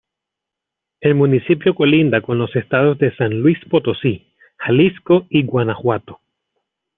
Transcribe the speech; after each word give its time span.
El 0.99 1.13
municipio 1.13 1.75
colinda 1.75 2.21
con 2.21 2.39
los 2.39 2.55
estados 2.55 2.97
de 2.97 3.15
San 3.17 3.41
Luis 3.41 3.59
Potosí, 3.69 4.33
Jalisco 4.57 5.27
y 5.29 5.43
Guanajuato. 5.43 6.19